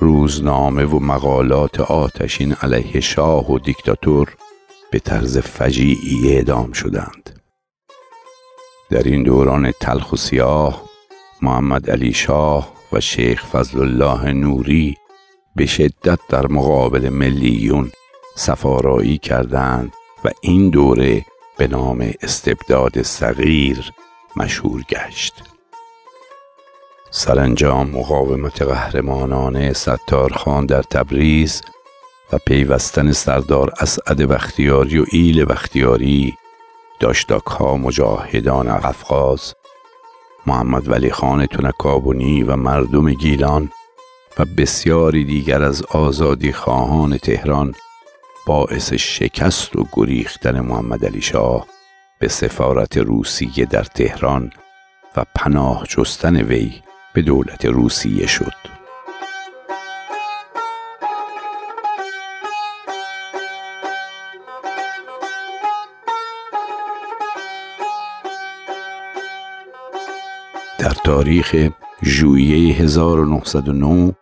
روزنامه 0.00 0.84
و 0.84 0.98
مقالات 0.98 1.80
آتشین 1.80 2.52
علیه 2.52 3.00
شاه 3.00 3.52
و 3.52 3.58
دیکتاتور 3.58 4.36
به 4.90 4.98
طرز 4.98 5.38
فجیعی 5.38 6.34
اعدام 6.34 6.72
شدند. 6.72 7.40
در 8.90 9.02
این 9.02 9.22
دوران 9.22 9.72
تلخ 9.80 10.12
و 10.12 10.16
سیاه 10.16 10.82
محمد 11.42 11.90
علی 11.90 12.12
شاه 12.12 12.75
و 12.92 13.00
شیخ 13.00 13.46
فضل 13.46 13.80
الله 13.80 14.32
نوری 14.32 14.96
به 15.56 15.66
شدت 15.66 16.18
در 16.28 16.46
مقابل 16.46 17.08
ملیون 17.08 17.92
سفارایی 18.36 19.18
کردند 19.18 19.92
و 20.24 20.30
این 20.40 20.70
دوره 20.70 21.24
به 21.58 21.66
نام 21.66 22.12
استبداد 22.22 23.02
صغیر 23.02 23.92
مشهور 24.36 24.82
گشت. 24.82 25.34
سرانجام 27.10 27.90
مقاومت 27.90 28.62
قهرمانانه 28.62 29.72
ستارخان 29.72 30.66
در 30.66 30.82
تبریز 30.82 31.62
و 32.32 32.38
پیوستن 32.46 33.12
سردار 33.12 33.72
اسعد 33.80 34.16
بختیاری 34.16 34.98
و 34.98 35.04
ایل 35.10 35.44
بختیاری 35.44 36.36
داشتاک 37.00 37.44
ها 37.46 37.76
مجاهدان 37.76 38.78
قفقاز 38.78 39.54
محمد 40.46 40.88
ولی 40.88 41.10
خان 41.10 41.46
تنکابونی 41.46 42.42
و 42.42 42.56
مردم 42.56 43.12
گیلان 43.12 43.70
و 44.38 44.44
بسیاری 44.44 45.24
دیگر 45.24 45.62
از 45.62 45.82
آزادی 45.82 46.52
خواهان 46.52 47.18
تهران 47.18 47.74
باعث 48.46 48.92
شکست 48.92 49.76
و 49.76 49.86
گریختن 49.92 50.60
محمد 50.60 51.04
علی 51.04 51.20
شاه 51.20 51.66
به 52.18 52.28
سفارت 52.28 52.96
روسیه 52.96 53.64
در 53.64 53.84
تهران 53.84 54.52
و 55.16 55.24
پناه 55.34 55.86
جستن 55.88 56.36
وی 56.36 56.72
به 57.14 57.22
دولت 57.22 57.64
روسیه 57.64 58.26
شد. 58.26 58.52
تاریخ 71.06 71.56
ژوئیه 72.04 72.74
1909 72.74 74.14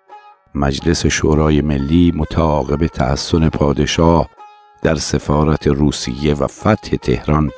مجلس 0.55 1.07
شورای 1.07 1.61
ملی 1.61 2.12
متعاقب 2.16 2.87
تحسن 2.87 3.49
پادشاه 3.49 4.29
در 4.83 4.94
سفارت 4.94 5.66
روسیه 5.66 6.35
و 6.35 6.47
فتح 6.47 6.97
تهران 6.97 7.51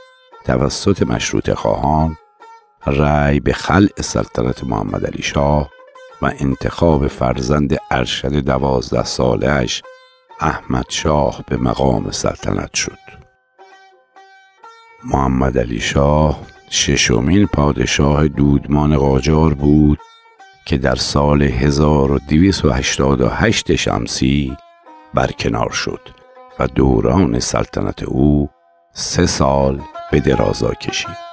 توسط 0.44 1.02
مشروط 1.02 1.50
خواهان 1.50 2.16
رأی 2.86 3.40
به 3.40 3.52
خلع 3.52 4.00
سلطنت 4.00 4.64
محمد 4.64 5.06
علی 5.06 5.22
شاه 5.22 5.70
و 6.22 6.32
انتخاب 6.38 7.06
فرزند 7.06 7.76
ارشد 7.90 8.34
دوازده 8.34 9.04
سالش 9.04 9.82
احمد 10.40 10.86
شاه 10.88 11.44
به 11.48 11.56
مقام 11.56 12.10
سلطنت 12.10 12.74
شد. 12.74 12.98
محمد 15.04 15.58
علی 15.58 15.80
شاه 15.80 16.55
ششمین 16.70 17.46
پادشاه 17.46 18.28
دودمان 18.28 18.96
قاجار 18.96 19.54
بود 19.54 19.98
که 20.64 20.78
در 20.78 20.94
سال 20.94 21.42
1288 21.42 23.76
شمسی 23.76 24.56
برکنار 25.14 25.70
شد 25.70 26.00
و 26.58 26.66
دوران 26.66 27.40
سلطنت 27.40 28.02
او 28.02 28.50
سه 28.92 29.26
سال 29.26 29.80
به 30.12 30.20
درازا 30.20 30.74
کشید. 30.74 31.26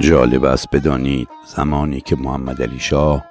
جالب 0.00 0.44
است 0.44 0.70
بدانید 0.70 1.28
زمانی 1.46 2.00
که 2.00 2.16
محمد 2.16 2.62
علی 2.62 2.80
شاه 2.80 3.24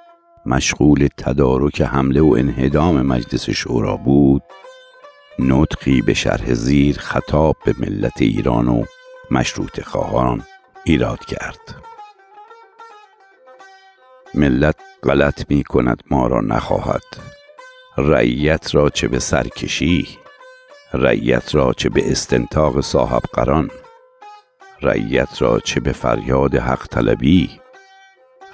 مشغول 0.46 1.08
تدارک 1.16 1.80
حمله 1.80 2.20
و 2.20 2.34
انهدام 2.38 3.02
مجلس 3.02 3.50
شورا 3.50 3.96
بود 3.96 4.42
نطقی 5.38 6.02
به 6.02 6.14
شرح 6.14 6.54
زیر 6.54 6.98
خطاب 6.98 7.56
به 7.64 7.74
ملت 7.78 8.22
ایران 8.22 8.68
و 8.68 8.84
مشروط 9.30 9.80
خواهان 9.80 10.42
ایراد 10.84 11.24
کرد. 11.24 11.74
ملت 14.34 14.76
غلط 15.02 15.44
می 15.48 15.64
کند 15.64 16.02
ما 16.10 16.26
را 16.26 16.40
نخواهد. 16.40 17.02
رعیت 17.98 18.74
را 18.74 18.90
چه 18.90 19.08
به 19.08 19.18
سرکشی 19.18 20.18
رعیت 20.94 21.54
را 21.54 21.72
چه 21.72 21.88
به 21.88 22.10
استنتاق 22.10 22.80
صاحب 22.80 23.22
قران 23.32 23.70
رعیت 24.82 25.42
را 25.42 25.60
چه 25.60 25.80
به 25.80 25.92
فریاد 25.92 26.54
حق 26.54 26.86
طلبی. 26.86 27.60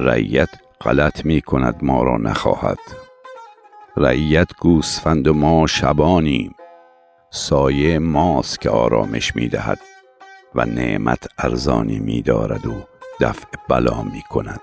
رعیت 0.00 0.48
غلط 0.80 1.24
می 1.24 1.40
کند 1.40 1.78
ما 1.82 2.02
را 2.02 2.16
نخواهد. 2.16 2.78
رعیت 3.96 4.48
گوسفند 4.60 5.28
و 5.28 5.34
ما 5.34 5.66
شبانیم. 5.66 6.54
سایه 7.34 7.98
ماست 7.98 8.60
که 8.60 8.70
آرامش 8.70 9.36
می 9.36 9.48
دهد 9.48 9.78
و 10.54 10.64
نعمت 10.64 11.26
ارزانی 11.38 11.98
می 11.98 12.22
دارد 12.22 12.66
و 12.66 12.74
دفع 13.20 13.46
بلا 13.68 14.02
می 14.02 14.22
کند 14.22 14.60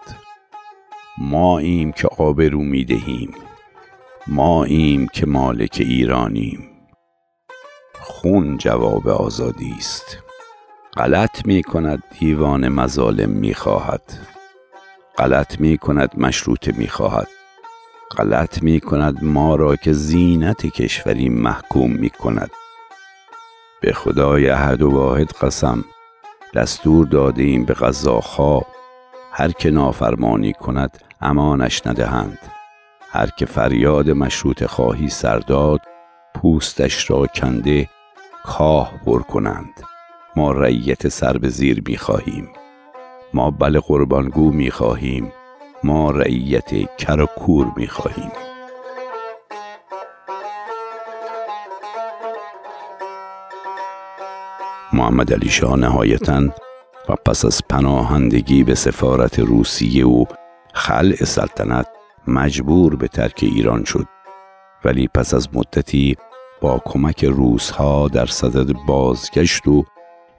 ما 1.17 1.59
ایم 1.59 1.91
که 1.91 2.07
آبرو 2.07 2.61
می 2.61 2.85
دهیم 2.85 3.33
ما 4.27 4.63
ایم 4.63 5.07
که 5.07 5.25
مالک 5.25 5.77
ایرانیم. 5.79 6.69
خون 7.99 8.57
جواب 8.57 9.07
آزادی 9.07 9.75
است. 9.77 10.17
غلط 10.97 11.45
می 11.45 11.63
کند 11.63 12.03
دیوان 12.19 12.67
مظالم 12.67 13.29
می 13.29 13.53
خواهد 13.53 14.19
غلط 15.17 15.59
می 15.59 15.77
کند 15.77 16.09
مشروط 16.17 16.67
می 16.67 16.87
خواهد 16.87 17.38
غلط 18.17 18.63
می 18.63 18.79
کند 18.79 19.23
ما 19.23 19.55
را 19.55 19.75
که 19.75 19.93
زینت 19.93 20.65
کشوری 20.65 21.29
محکوم 21.29 21.91
می 21.91 22.09
کند 22.09 22.51
به 23.81 23.93
خدای 23.93 24.49
احد 24.49 24.81
و 24.81 24.89
واحد 24.89 25.31
قسم 25.31 25.85
دستور 26.55 27.07
داده 27.07 27.43
ایم 27.43 27.65
به 27.65 27.73
غذاخواه 27.73 28.65
هر 29.31 29.51
که 29.51 29.71
نافرمانی 29.71 30.53
کند 30.53 30.97
امانش 31.21 31.87
ندهند. 31.87 32.39
هر 33.11 33.27
که 33.37 33.45
فریاد 33.45 34.09
مشروط 34.09 34.65
خواهی 34.65 35.09
سرداد 35.09 35.79
پوستش 36.35 37.09
را 37.09 37.27
کنده 37.27 37.89
کاه 38.43 38.91
بر 39.05 39.19
کنند. 39.19 39.83
ما 40.35 40.51
رعیت 40.51 41.07
سر 41.07 41.37
به 41.37 41.49
زیر 41.49 41.83
می 41.87 41.97
خواهیم 41.97 42.49
ما 43.33 43.51
بل 43.51 43.79
قربانگو 43.79 44.51
می 44.51 44.71
خواهیم 44.71 45.31
ما 45.83 46.11
رعیت 46.11 46.97
کر 46.97 47.21
و 47.21 47.25
کور 47.25 47.71
می 47.77 47.87
خواهیم. 47.87 48.31
محمد 54.93 55.33
علی 55.33 55.49
شاه 55.49 55.75
نهایتا 55.75 56.41
و 57.09 57.15
پس 57.25 57.45
از 57.45 57.61
پناهندگی 57.69 58.63
به 58.63 58.75
سفارت 58.75 59.39
روسیه 59.39 60.07
و 60.07 60.25
خلع 60.73 61.15
سلطنت 61.15 61.87
مجبور 62.27 62.95
به 62.95 63.07
ترک 63.07 63.39
ایران 63.41 63.83
شد. 63.83 64.05
ولی 64.85 65.07
پس 65.07 65.33
از 65.33 65.47
مدتی 65.53 66.17
با 66.61 66.81
کمک 66.85 67.25
روسها 67.25 68.07
در 68.07 68.25
صدد 68.25 68.75
بازگشت 68.87 69.67
و 69.67 69.85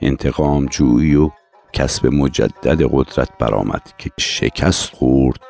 انتقام 0.00 0.66
جویی 0.66 1.14
و 1.14 1.31
کسب 1.72 2.06
مجدد 2.06 2.83
قدرت 2.83 3.28
برآمد 3.38 3.83
که 3.98 4.11
شکست 4.18 4.94
خورد 4.94 5.40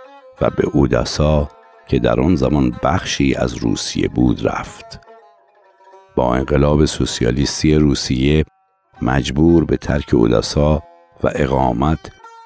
و 0.41 0.51
به 0.51 0.67
اودسا 0.73 1.49
که 1.89 1.99
در 1.99 2.21
آن 2.21 2.37
زمان 2.37 2.77
بخشی 2.83 3.35
از 3.35 3.55
روسیه 3.55 4.09
بود 4.09 4.49
رفت 4.49 5.01
با 6.17 6.35
انقلاب 6.35 6.85
سوسیالیستی 6.85 7.75
روسیه 7.75 8.45
مجبور 9.03 9.65
به 9.65 9.77
ترک 9.77 10.15
اوداسا 10.15 10.83
و 11.23 11.31
اقامت 11.35 11.99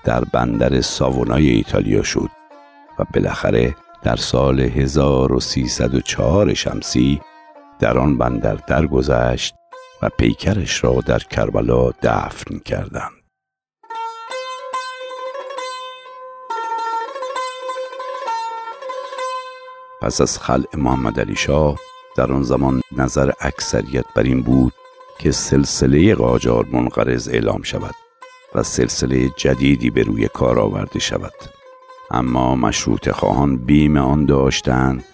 در 0.05 0.25
بندر 0.25 0.81
ساونای 0.81 1.49
ایتالیا 1.49 2.03
شد 2.03 2.31
و 2.99 3.05
بالاخره 3.15 3.75
در 4.03 4.17
سال 4.17 4.61
1304 4.61 6.55
شمسی 6.55 7.21
در 7.79 7.99
آن 7.99 8.19
بندر 8.19 8.55
درگذشت 8.55 9.55
و 10.03 10.09
پیکرش 10.09 10.85
را 10.85 11.01
در 11.07 11.19
کربلا 11.19 11.91
دفن 12.03 12.59
کردند. 12.59 13.24
پس 20.05 20.21
از 20.21 20.39
خلع 20.39 20.77
محمد 20.77 21.21
علی 21.21 21.37
شاه 21.37 21.79
در 22.17 22.33
آن 22.33 22.43
زمان 22.43 22.81
نظر 22.97 23.31
اکثریت 23.41 24.05
بر 24.15 24.23
این 24.23 24.43
بود 24.43 24.73
که 25.19 25.33
سلسله 25.33 26.15
قاجار 26.15 26.67
منقرض 26.73 27.29
اعلام 27.29 27.63
شود 27.63 27.95
و 28.55 28.63
سلسله 28.63 29.31
جدیدی 29.37 29.91
به 29.91 30.03
روی 30.03 30.29
کار 30.29 30.59
آورده 30.59 30.99
شود. 30.99 31.33
اما 32.11 32.55
مشروط 32.55 33.11
خواهان 33.11 33.57
بیم 33.57 33.97
آن 33.97 34.27
داشتند 34.27 35.05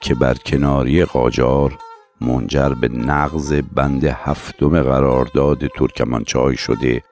که 0.00 0.14
بر 0.14 0.34
کناری 0.34 1.04
قاجار 1.04 1.78
منجر 2.20 2.68
به 2.68 2.88
نقض 2.88 3.52
بند 3.52 4.04
هفتم 4.04 4.82
قرارداد 4.82 5.66
ترکمانچای 5.66 6.56
شده 6.56 7.02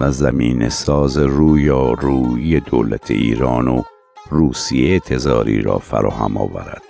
و 0.00 0.12
زمین 0.12 0.68
ساز 0.68 1.18
روی 1.18 2.60
دولت 2.60 3.10
ایران 3.10 3.68
و 3.68 3.82
روسیه 4.30 5.00
تزاری 5.00 5.62
را 5.62 5.78
فراهم 5.78 6.36
آورد 6.36 6.82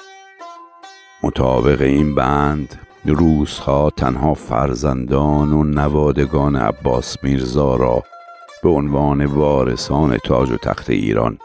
مطابق 1.22 1.80
این 1.80 2.14
بند 2.14 2.80
روزها 3.04 3.90
تنها 3.90 4.34
فرزندان 4.34 5.52
و 5.52 5.64
نوادگان 5.64 6.56
عباس 6.56 7.16
میرزا 7.22 7.76
را 7.76 8.02
به 8.62 8.68
عنوان 8.68 9.24
وارثان 9.24 10.18
تاج 10.18 10.50
و 10.50 10.56
تخت 10.56 10.90
ایران 10.90 11.38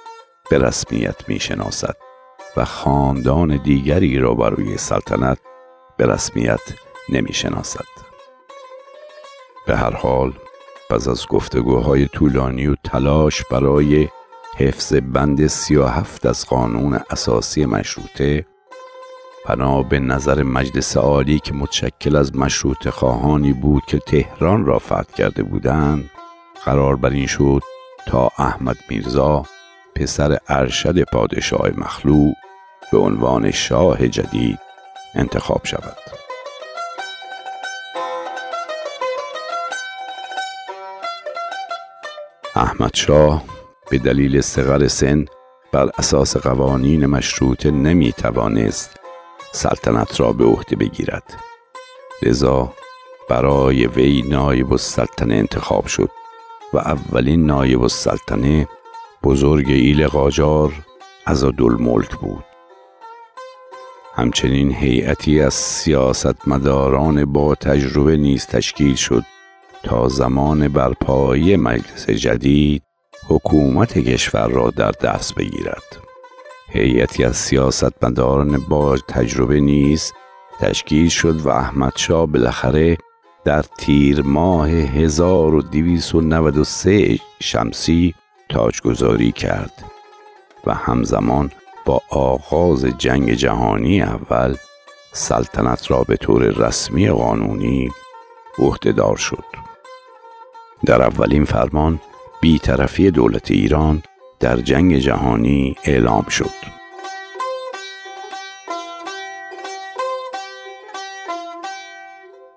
به 0.49 0.57
رسمیت 0.57 1.29
می 1.29 1.39
شناسد 1.39 1.95
و 2.57 2.65
خاندان 2.65 3.57
دیگری 3.57 4.17
را 4.17 4.33
برای 4.33 4.77
سلطنت 4.77 5.37
به 5.97 6.05
رسمیت 6.05 6.61
نمی 7.09 7.33
شناسد. 7.33 7.85
به 9.67 9.77
هر 9.77 9.95
حال 9.95 10.33
پس 10.89 11.07
از 11.07 11.27
گفتگوهای 11.27 12.07
طولانی 12.07 12.67
و 12.67 12.75
تلاش 12.83 13.43
برای 13.51 14.07
حفظ 14.59 14.93
بند 14.93 15.47
سی 15.47 15.75
و 15.75 15.85
هفت 15.85 16.25
از 16.25 16.45
قانون 16.45 16.99
اساسی 17.09 17.65
مشروطه 17.65 18.45
بنا 19.47 19.83
به 19.83 19.99
نظر 19.99 20.43
مجلس 20.43 20.97
عالی 20.97 21.39
که 21.39 21.53
متشکل 21.53 22.15
از 22.15 22.35
مشروط 22.35 22.89
خواهانی 22.89 23.53
بود 23.53 23.83
که 23.87 23.99
تهران 23.99 24.65
را 24.65 24.79
فتح 24.79 25.13
کرده 25.17 25.43
بودند 25.43 26.09
قرار 26.65 26.95
بر 26.95 27.09
این 27.09 27.27
شد 27.27 27.61
تا 28.07 28.31
احمد 28.37 28.77
میرزا 28.89 29.43
پسر 29.95 30.37
ارشد 30.47 31.01
پادشاه 31.01 31.69
مخلوع 31.77 32.33
به 32.91 32.97
عنوان 32.97 33.51
شاه 33.51 34.07
جدید 34.07 34.59
انتخاب 35.15 35.61
شود. 35.65 35.97
احمد 42.55 42.95
شاه 42.95 43.58
به 43.89 43.97
دلیل 43.97 44.41
صغر 44.41 44.87
سن 44.87 45.25
بر 45.71 45.89
اساس 45.97 46.37
قوانین 46.37 47.05
مشروطه 47.05 47.71
نمی 47.71 48.11
توانست 48.11 48.99
سلطنت 49.51 50.19
را 50.19 50.33
به 50.33 50.45
عهده 50.45 50.75
بگیرد. 50.75 51.33
لذا 52.23 52.73
برای 53.29 53.87
وی 53.87 54.21
نایب 54.21 54.71
السلطنه 54.71 55.35
انتخاب 55.35 55.87
شد 55.87 56.09
و 56.73 56.77
اولین 56.77 57.45
نایب 57.45 57.81
السلطنه 57.81 58.67
بزرگ 59.23 59.69
ایل 59.69 60.07
قاجار 60.07 60.73
ملک 61.59 62.15
بود. 62.15 62.43
همچنین 64.15 64.71
هیئتی 64.71 65.41
از 65.41 65.53
سیاستمداران 65.53 67.25
با 67.25 67.55
تجربه 67.55 68.17
نیز 68.17 68.45
تشکیل 68.45 68.95
شد 68.95 69.23
تا 69.83 70.07
زمان 70.07 70.67
برپایی 70.67 71.55
مجلس 71.55 72.09
جدید 72.09 72.88
حکومت 73.29 73.97
کشور 73.97 74.47
را 74.47 74.69
در 74.69 74.91
دست 74.91 75.35
بگیرد. 75.35 75.97
هیئتی 76.69 77.23
از 77.23 77.37
سیاستمداران 77.37 78.65
با 78.69 78.97
تجربه 78.97 79.59
نیز 79.59 80.13
تشکیل 80.59 81.09
شد 81.09 81.41
و 81.41 81.49
احمد 81.49 81.93
شاه 81.95 82.25
بالاخره 82.25 82.97
در 83.45 83.65
تیر 83.77 84.21
ماه 84.21 84.69
1293 84.69 87.19
شمسی 87.41 88.15
تاجگذاری 88.49 89.31
کرد 89.31 89.83
و 90.65 90.73
همزمان 90.73 91.51
با 91.85 92.01
آغاز 92.09 92.85
جنگ 92.85 93.33
جهانی 93.33 94.01
اول 94.01 94.55
سلطنت 95.11 95.91
را 95.91 96.03
به 96.03 96.17
طور 96.17 96.43
رسمی 96.43 97.09
قانونی 97.09 97.89
عهدهدار 98.59 99.17
شد. 99.17 99.43
در 100.85 101.01
اولین 101.01 101.45
فرمان 101.45 101.99
بیطرفی 102.41 103.11
دولت 103.11 103.51
ایران 103.51 104.03
در 104.39 104.57
جنگ 104.57 104.97
جهانی 104.97 105.75
اعلام 105.83 106.25
شد. 106.29 106.69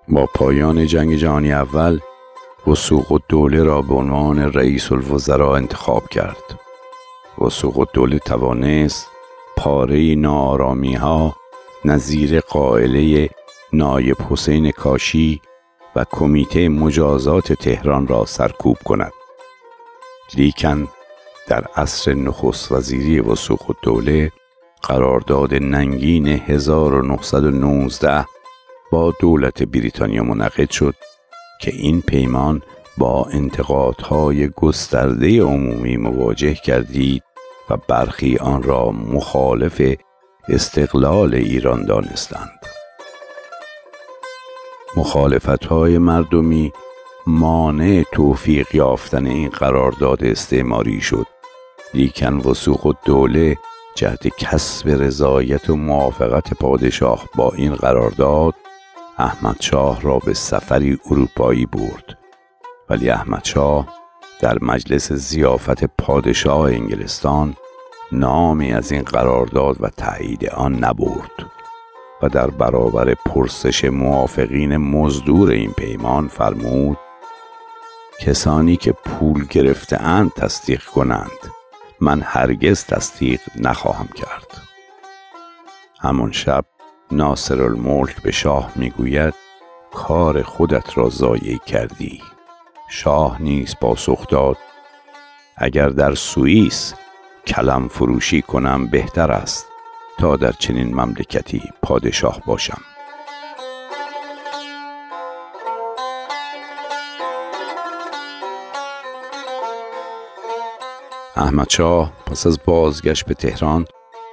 با 0.07 0.25
پایان 0.25 0.87
جنگ 0.87 1.15
جهانی 1.15 1.53
اول 1.53 1.99
وسوق 2.67 3.21
دوله 3.29 3.63
را 3.63 3.81
به 3.81 3.93
عنوان 3.93 4.39
رئیس 4.39 4.91
الوزراء 4.91 5.55
انتخاب 5.55 6.09
کرد. 6.09 6.59
وسوق 7.37 7.87
دوله 7.93 8.19
توانست 8.19 9.07
پاره 9.57 10.15
نارامی 10.15 10.93
ها 10.95 11.35
نظیر 11.85 12.39
قائله 12.39 13.29
نایب 13.73 14.17
حسین 14.29 14.71
کاشی 14.71 15.41
و 15.95 16.05
کمیته 16.11 16.69
مجازات 16.69 17.53
تهران 17.53 18.07
را 18.07 18.25
سرکوب 18.25 18.77
کند. 18.85 19.11
لیکن 20.35 20.87
در 21.47 21.63
عصر 21.75 22.13
نخست 22.13 22.71
وزیری 22.71 23.19
وسوق 23.19 23.75
دوله 23.81 24.31
قرارداد 24.83 25.53
ننگین 25.53 26.27
1919 26.27 28.25
با 28.91 29.13
دولت 29.19 29.63
بریتانیا 29.63 30.23
منعقد 30.23 30.69
شد 30.69 30.95
که 31.61 31.71
این 31.73 32.01
پیمان 32.01 32.61
با 32.97 33.25
انتقادهای 33.25 34.49
گسترده 34.49 35.41
عمومی 35.41 35.97
مواجه 35.97 36.53
کردید 36.53 37.23
و 37.69 37.77
برخی 37.77 38.37
آن 38.37 38.63
را 38.63 38.91
مخالف 38.91 39.81
استقلال 40.49 41.35
ایران 41.35 41.85
دانستند. 41.85 42.59
مخالفت 44.97 45.65
های 45.65 45.97
مردمی 45.97 46.71
مانع 47.27 48.03
توفیق 48.11 48.75
یافتن 48.75 49.25
این 49.25 49.49
قرارداد 49.49 50.23
استعماری 50.23 51.01
شد. 51.01 51.27
لیکن 51.93 52.33
وسوق 52.33 52.95
دوله 53.05 53.57
جهت 53.95 54.27
کسب 54.27 54.89
رضایت 54.89 55.69
و 55.69 55.75
موافقت 55.75 56.53
پادشاه 56.53 57.29
با 57.35 57.51
این 57.51 57.75
قرارداد 57.75 58.53
احمد 59.17 59.57
شاه 59.59 60.01
را 60.01 60.19
به 60.19 60.33
سفری 60.33 60.99
اروپایی 61.11 61.65
برد. 61.65 62.17
ولی 62.89 63.09
احمد 63.09 63.45
شاه 63.45 63.87
در 64.41 64.57
مجلس 64.61 65.11
زیافت 65.11 65.83
پادشاه 65.85 66.61
انگلستان 66.61 67.55
نامی 68.11 68.73
از 68.73 68.91
این 68.91 69.01
قرارداد 69.01 69.77
و 69.79 69.89
تایید 69.89 70.45
آن 70.49 70.75
نبرد 70.75 71.51
و 72.21 72.29
در 72.29 72.47
برابر 72.47 73.13
پرسش 73.13 73.85
موافقین 73.85 74.77
مزدور 74.77 75.49
این 75.49 75.71
پیمان 75.71 76.27
فرمود 76.27 76.97
کسانی 78.21 78.77
که 78.77 78.91
پول 78.91 79.45
گرفته 79.45 80.01
اند 80.01 80.33
تصدیق 80.33 80.83
کنند. 80.83 81.39
من 82.01 82.21
هرگز 82.21 82.85
تصدیق 82.85 83.41
نخواهم 83.55 84.07
کرد. 84.07 84.61
همون 86.01 86.31
شب 86.31 86.65
ناصر 87.11 87.61
الملک 87.61 88.21
به 88.21 88.31
شاه 88.31 88.71
می‌گوید 88.75 89.33
کار 89.93 90.41
خودت 90.41 90.97
را 90.97 91.09
ضایع 91.09 91.57
کردی. 91.57 92.21
شاه 92.89 93.41
نیز 93.41 93.75
پاسخ 93.81 94.27
داد 94.27 94.57
اگر 95.57 95.89
در 95.89 96.15
سوئیس 96.15 96.93
کلم 97.47 97.87
فروشی 97.87 98.41
کنم 98.41 98.87
بهتر 98.87 99.31
است 99.31 99.67
تا 100.17 100.35
در 100.35 100.51
چنین 100.51 100.95
مملکتی 100.95 101.61
پادشاه 101.81 102.41
باشم. 102.45 102.81
احمد 111.35 111.69
شاه 111.69 112.11
پس 112.25 112.47
از 112.47 112.59
بازگشت 112.65 113.25
به 113.25 113.33
تهران 113.33 113.85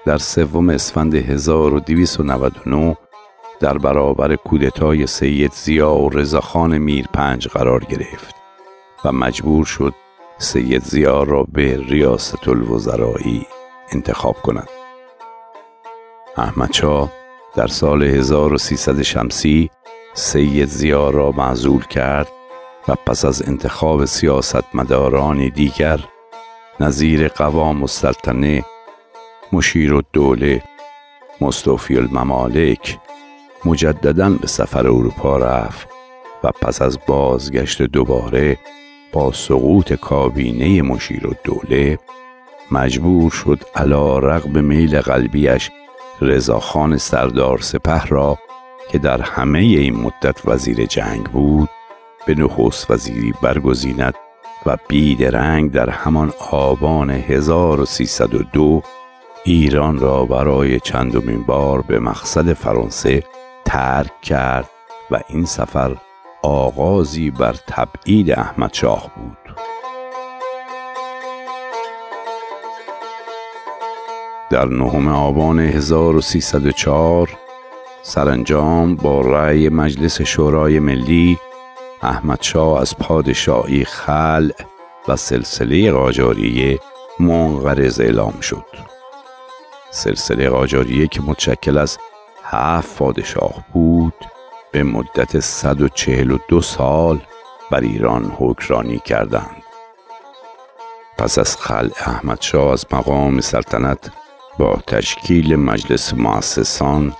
در 0.06 0.18
سوم 0.18 0.70
اسفند 0.70 1.14
1299 1.14 2.96
در 3.60 3.78
برابر 3.78 4.36
کودتای 4.36 5.06
سید 5.06 5.52
زیا 5.52 5.94
و 5.94 6.10
رضاخان 6.10 6.78
میرپنج 6.78 7.48
قرار 7.48 7.84
گرفت 7.84 8.34
و 9.04 9.12
مجبور 9.12 9.64
شد 9.64 9.94
سید 10.38 10.82
زیا 10.82 11.22
را 11.22 11.42
به 11.42 11.76
ریاست 11.88 12.48
الوزرایی 12.48 13.46
انتخاب 13.92 14.36
کند. 14.42 14.68
احمد 16.36 16.72
شاه 16.72 17.12
در 17.56 17.66
سال 17.66 18.02
1300 18.02 19.02
شمسی 19.02 19.70
سید 20.14 20.68
زیا 20.68 21.10
را 21.10 21.32
معزول 21.32 21.84
کرد 21.84 22.28
و 22.88 22.94
پس 22.94 23.24
از 23.24 23.48
انتخاب 23.48 24.04
سیاستمداران 24.04 25.48
دیگر 25.48 26.00
نظیر 26.80 27.28
قوام 27.28 27.80
السلطنه 27.80 28.64
مشیر 29.52 29.94
الدوله 29.94 30.62
مستوفی 31.40 31.96
الممالک 31.96 32.98
مجددا 33.64 34.30
به 34.30 34.46
سفر 34.46 34.86
اروپا 34.86 35.36
رفت 35.36 35.88
و 36.44 36.50
پس 36.50 36.82
از 36.82 36.98
بازگشت 37.06 37.82
دوباره 37.82 38.58
با 39.12 39.32
سقوط 39.32 39.92
کابینه 39.92 40.82
مشیر 40.82 41.26
الدوله 41.26 41.98
مجبور 42.70 43.30
شد 43.30 43.64
علا 43.74 44.18
رغم 44.18 44.64
میل 44.64 45.00
قلبیش 45.00 45.70
رضاخان 46.20 46.96
سردار 46.96 47.58
سپه 47.58 48.04
را 48.04 48.38
که 48.90 48.98
در 48.98 49.20
همه 49.20 49.58
این 49.58 49.96
مدت 49.96 50.40
وزیر 50.46 50.86
جنگ 50.86 51.24
بود 51.24 51.68
به 52.26 52.34
نخست 52.34 52.90
وزیری 52.90 53.34
برگزیند 53.42 54.14
و 54.66 54.76
بیدرنگ 54.88 55.72
در 55.72 55.90
همان 55.90 56.32
آبان 56.50 57.10
1302 57.10 58.82
ایران 59.44 59.98
را 59.98 60.24
برای 60.24 60.80
چندمین 60.80 61.42
بار 61.42 61.82
به 61.82 61.98
مقصد 61.98 62.52
فرانسه 62.52 63.22
ترک 63.64 64.20
کرد 64.20 64.70
و 65.10 65.20
این 65.28 65.44
سفر 65.44 65.96
آغازی 66.42 67.30
بر 67.30 67.54
تبعید 67.66 68.30
احمد 68.30 68.74
شاه 68.74 69.10
بود. 69.16 69.56
در 74.50 74.64
نهم 74.64 75.08
آبان 75.08 75.60
1304 75.60 77.28
سرانجام 78.02 78.94
با 78.94 79.20
رأی 79.20 79.68
مجلس 79.68 80.22
شورای 80.22 80.80
ملی 80.80 81.38
احمد 82.02 82.42
شاه 82.42 82.80
از 82.80 82.98
پادشاهی 82.98 83.84
خلع 83.84 84.54
و 85.08 85.16
سلسله 85.16 85.92
قاجاریه 85.92 86.78
منقرض 87.20 88.00
اعلام 88.00 88.40
شد. 88.40 88.64
سلسله 89.90 90.48
قاجاریه 90.48 91.06
که 91.06 91.22
متشکل 91.22 91.78
از 91.78 91.98
هفت 92.44 92.98
پادشاه 92.98 93.64
بود 93.72 94.14
به 94.72 94.82
مدت 94.82 95.40
142 95.40 96.62
سال 96.62 97.20
بر 97.70 97.80
ایران 97.80 98.36
حکرانی 98.38 98.98
کردند. 98.98 99.62
پس 101.18 101.38
از 101.38 101.56
خلع 101.56 101.92
احمد 102.06 102.40
شاه 102.40 102.72
از 102.72 102.86
مقام 102.92 103.40
سلطنت 103.40 104.10
با 104.58 104.78
تشکیل 104.86 105.56
مجلس 105.56 106.14
مؤسسان 106.14 107.12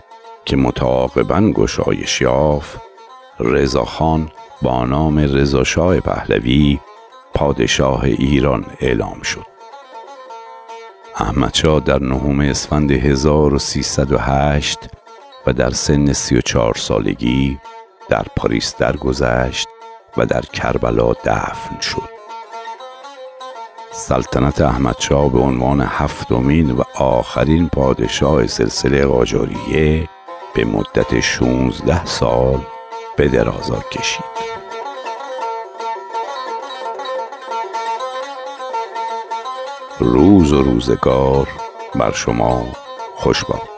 که 0.45 0.57
متعاقبا 0.57 1.40
گشایش 1.40 2.21
یافت 2.21 2.81
رضاخان 3.40 4.31
با 4.62 4.85
نام 4.85 5.18
رضاشاه 5.18 6.01
پهلوی 6.01 6.81
پادشاه 7.35 8.05
ایران 8.05 8.66
اعلام 8.81 9.23
شد. 9.23 9.46
احمدشاه 11.16 11.81
در 11.81 11.99
نهم 12.03 12.40
اسفند 12.40 12.90
1308 12.90 14.79
و 15.46 15.53
در 15.53 15.70
سن 15.70 16.12
34 16.12 16.75
سالگی 16.75 17.59
در 18.09 18.27
پاریس 18.37 18.77
درگذشت 18.77 19.68
و 20.16 20.27
در 20.27 20.40
کربلا 20.40 21.12
دفن 21.12 21.81
شد. 21.81 22.20
سلطنت 23.92 24.61
احمدشاه 24.61 25.33
به 25.33 25.38
عنوان 25.38 25.81
هفتمین 25.81 26.70
و 26.70 26.83
آخرین 26.94 27.68
پادشاه 27.68 28.46
سلسله 28.46 29.07
قاجاریه 29.07 30.09
به 30.55 30.64
مدت 30.64 31.20
16 31.20 32.05
سال 32.05 32.61
به 33.21 33.29
درازا 33.29 33.81
کشید. 33.81 34.25
روز 39.99 40.53
و 40.53 40.63
روزگار 40.63 41.49
بر 41.95 42.13
شما 42.13 42.67
خوش 43.15 43.45
باد 43.45 43.70